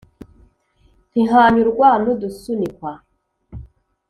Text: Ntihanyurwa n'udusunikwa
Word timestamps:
Ntihanyurwa 1.11 1.89
n'udusunikwa 2.03 2.91